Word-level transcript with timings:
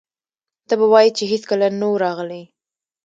ته 0.67 0.73
به 0.79 0.85
وایې 0.91 1.11
چې 1.17 1.23
هېڅکله 1.31 1.67
نه 1.79 1.85
و 1.89 1.95
راغلي. 2.05 2.43